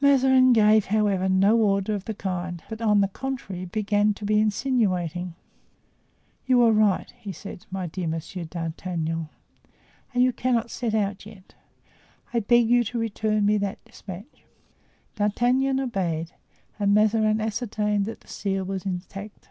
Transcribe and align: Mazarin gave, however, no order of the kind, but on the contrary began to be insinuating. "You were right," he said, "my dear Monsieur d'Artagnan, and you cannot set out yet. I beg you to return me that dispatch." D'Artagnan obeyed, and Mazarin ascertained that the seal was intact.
Mazarin 0.00 0.54
gave, 0.54 0.86
however, 0.86 1.28
no 1.28 1.58
order 1.58 1.92
of 1.94 2.06
the 2.06 2.14
kind, 2.14 2.62
but 2.70 2.80
on 2.80 3.02
the 3.02 3.08
contrary 3.08 3.66
began 3.66 4.14
to 4.14 4.24
be 4.24 4.40
insinuating. 4.40 5.34
"You 6.46 6.56
were 6.60 6.72
right," 6.72 7.10
he 7.20 7.30
said, 7.30 7.66
"my 7.70 7.86
dear 7.86 8.06
Monsieur 8.08 8.44
d'Artagnan, 8.44 9.28
and 10.14 10.22
you 10.22 10.32
cannot 10.32 10.70
set 10.70 10.94
out 10.94 11.26
yet. 11.26 11.52
I 12.32 12.40
beg 12.40 12.70
you 12.70 12.84
to 12.84 12.98
return 12.98 13.44
me 13.44 13.58
that 13.58 13.84
dispatch." 13.84 14.44
D'Artagnan 15.16 15.78
obeyed, 15.78 16.32
and 16.78 16.94
Mazarin 16.94 17.42
ascertained 17.42 18.06
that 18.06 18.20
the 18.22 18.28
seal 18.28 18.64
was 18.64 18.86
intact. 18.86 19.50